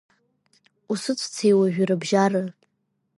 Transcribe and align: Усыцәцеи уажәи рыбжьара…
Усыцәцеи 0.91 1.53
уажәи 1.57 1.87
рыбжьара… 1.89 2.43